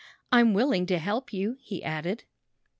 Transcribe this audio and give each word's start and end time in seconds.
''I'm 0.31 0.53
willing 0.55 0.87
to 0.87 0.97
help 0.97 1.31
you," 1.31 1.57
he 1.59 1.83
added. 1.83 2.23